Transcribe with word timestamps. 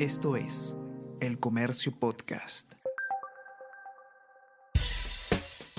Esto 0.00 0.34
es 0.34 0.74
El 1.20 1.38
Comercio 1.38 1.92
Podcast. 1.96 2.72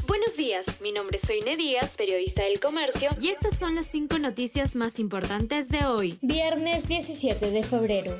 Buenos 0.08 0.38
días, 0.38 0.66
mi 0.80 0.94
nombre 0.94 1.18
es 1.18 1.28
Soine 1.28 1.58
Díaz, 1.58 1.98
periodista 1.98 2.44
del 2.44 2.62
Comercio, 2.62 3.10
y 3.20 3.28
estas 3.28 3.60
son 3.60 3.76
las 3.76 3.88
cinco 3.88 4.18
noticias 4.18 4.78
más 4.78 5.00
importantes 5.00 5.68
de 5.68 5.86
hoy, 5.86 6.18
viernes 6.22 6.88
17 6.88 7.52
de 7.52 7.64
febrero. 7.64 8.16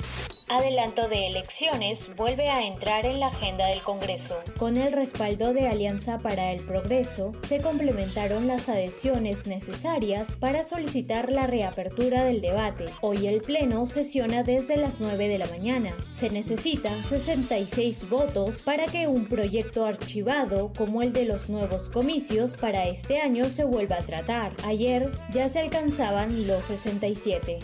Adelanto 0.48 1.08
de 1.08 1.26
elecciones 1.26 2.14
vuelve 2.14 2.48
a 2.48 2.64
entrar 2.64 3.04
en 3.04 3.18
la 3.18 3.26
agenda 3.28 3.66
del 3.66 3.82
Congreso. 3.82 4.40
Con 4.56 4.76
el 4.76 4.92
respaldo 4.92 5.52
de 5.52 5.66
Alianza 5.66 6.18
para 6.18 6.52
el 6.52 6.64
Progreso, 6.64 7.32
se 7.42 7.60
complementaron 7.60 8.46
las 8.46 8.68
adhesiones 8.68 9.48
necesarias 9.48 10.36
para 10.38 10.62
solicitar 10.62 11.32
la 11.32 11.48
reapertura 11.48 12.22
del 12.22 12.40
debate. 12.40 12.86
Hoy 13.00 13.26
el 13.26 13.40
Pleno 13.40 13.88
sesiona 13.88 14.44
desde 14.44 14.76
las 14.76 15.00
9 15.00 15.26
de 15.26 15.38
la 15.38 15.48
mañana. 15.48 15.96
Se 16.08 16.30
necesitan 16.30 17.02
66 17.02 18.08
votos 18.08 18.62
para 18.64 18.84
que 18.84 19.08
un 19.08 19.26
proyecto 19.26 19.84
archivado 19.84 20.72
como 20.72 21.02
el 21.02 21.12
de 21.12 21.24
los 21.24 21.50
nuevos 21.50 21.90
comicios 21.90 22.56
para 22.58 22.84
este 22.84 23.20
año 23.20 23.46
se 23.46 23.64
vuelva 23.64 23.96
a 23.96 24.02
tratar. 24.02 24.52
Ayer 24.64 25.10
ya 25.32 25.48
se 25.48 25.58
alcanzaban 25.58 26.46
los 26.46 26.66
67. 26.66 27.58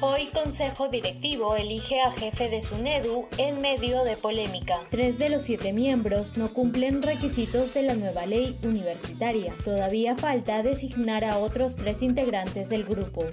Hoy 0.00 0.26
Consejo 0.26 0.88
Directivo 0.88 1.56
elige 1.56 2.00
a 2.00 2.10
jefe 2.12 2.48
de 2.48 2.62
SUNEDU 2.62 3.26
en 3.38 3.58
medio 3.58 4.02
de 4.04 4.16
polémica. 4.16 4.74
Tres 4.90 5.18
de 5.18 5.28
los 5.28 5.42
siete 5.42 5.72
miembros 5.72 6.36
no 6.36 6.52
cumplen 6.52 7.02
requisitos 7.02 7.74
de 7.74 7.82
la 7.82 7.94
nueva 7.94 8.26
ley 8.26 8.58
universitaria. 8.62 9.54
Todavía 9.64 10.16
falta 10.16 10.62
designar 10.62 11.24
a 11.24 11.38
otros 11.38 11.76
tres 11.76 12.02
integrantes 12.02 12.68
del 12.68 12.84
grupo. 12.84 13.24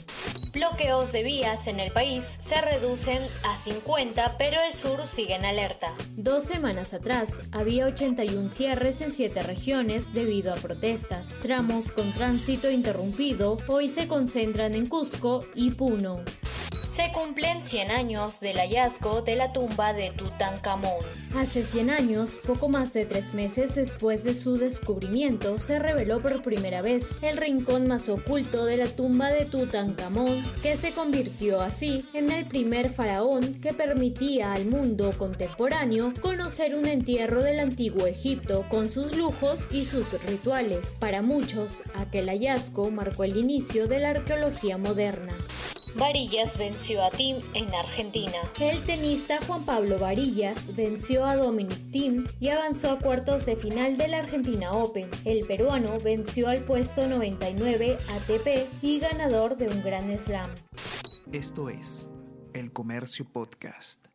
Bloqueos 0.53 1.11
de 1.11 1.23
vías 1.23 1.67
en 1.67 1.79
el 1.79 1.91
país 1.91 2.25
se 2.39 2.59
reducen 2.59 3.19
a 3.45 3.57
50, 3.57 4.35
pero 4.37 4.57
el 4.61 4.73
sur 4.73 5.07
sigue 5.07 5.35
en 5.35 5.45
alerta. 5.45 5.93
Dos 6.15 6.43
semanas 6.43 6.93
atrás 6.93 7.39
había 7.51 7.85
81 7.85 8.49
cierres 8.49 9.01
en 9.01 9.11
siete 9.11 9.41
regiones 9.41 10.13
debido 10.13 10.53
a 10.53 10.57
protestas. 10.57 11.39
Tramos 11.39 11.91
con 11.91 12.11
tránsito 12.13 12.69
interrumpido 12.69 13.57
hoy 13.67 13.87
se 13.87 14.07
concentran 14.07 14.75
en 14.75 14.85
Cusco 14.85 15.43
y 15.55 15.71
Puno 15.71 16.23
se 16.95 17.11
cumplen 17.13 17.63
100 17.63 17.91
años 17.91 18.39
del 18.39 18.57
hallazgo 18.57 19.21
de 19.21 19.35
la 19.35 19.53
tumba 19.53 19.93
de 19.93 20.11
Tutankamón. 20.11 21.05
Hace 21.35 21.63
100 21.63 21.89
años, 21.89 22.39
poco 22.45 22.67
más 22.67 22.93
de 22.93 23.05
tres 23.05 23.33
meses 23.33 23.75
después 23.75 24.23
de 24.23 24.33
su 24.33 24.57
descubrimiento, 24.57 25.57
se 25.57 25.79
reveló 25.79 26.21
por 26.21 26.41
primera 26.41 26.81
vez 26.81 27.11
el 27.21 27.37
rincón 27.37 27.87
más 27.87 28.09
oculto 28.09 28.65
de 28.65 28.77
la 28.77 28.87
tumba 28.87 29.29
de 29.29 29.45
Tutankamón, 29.45 30.43
que 30.61 30.75
se 30.75 30.91
convirtió 30.91 31.61
así 31.61 32.05
en 32.13 32.29
el 32.29 32.45
primer 32.45 32.89
faraón 32.89 33.55
que 33.61 33.73
permitía 33.73 34.51
al 34.51 34.65
mundo 34.65 35.11
contemporáneo 35.17 36.13
conocer 36.21 36.75
un 36.75 36.87
entierro 36.87 37.41
del 37.41 37.59
antiguo 37.59 38.05
Egipto 38.05 38.65
con 38.69 38.89
sus 38.89 39.15
lujos 39.15 39.69
y 39.71 39.85
sus 39.85 40.21
rituales. 40.23 40.97
Para 40.99 41.21
muchos, 41.21 41.83
aquel 41.95 42.27
hallazgo 42.27 42.91
marcó 42.91 43.23
el 43.23 43.37
inicio 43.37 43.87
de 43.87 43.99
la 43.99 44.09
arqueología 44.09 44.77
moderna. 44.77 45.37
Varillas 45.95 46.57
venció 46.57 47.03
a 47.03 47.11
Tim 47.11 47.37
en 47.53 47.73
Argentina. 47.73 48.37
El 48.59 48.81
tenista 48.83 49.39
Juan 49.45 49.65
Pablo 49.65 49.99
Varillas 49.99 50.75
venció 50.75 51.25
a 51.25 51.35
Dominic 51.35 51.91
Tim 51.91 52.25
y 52.39 52.49
avanzó 52.49 52.91
a 52.91 52.99
cuartos 52.99 53.45
de 53.45 53.55
final 53.55 53.97
de 53.97 54.07
la 54.07 54.19
Argentina 54.19 54.71
Open. 54.71 55.09
El 55.25 55.45
peruano 55.45 55.97
venció 56.03 56.49
al 56.49 56.59
puesto 56.59 57.07
99 57.07 57.97
ATP 58.09 58.67
y 58.81 58.99
ganador 58.99 59.57
de 59.57 59.67
un 59.67 59.81
Gran 59.83 60.17
Slam. 60.17 60.49
Esto 61.31 61.69
es 61.69 62.09
El 62.53 62.71
Comercio 62.71 63.25
Podcast. 63.25 64.10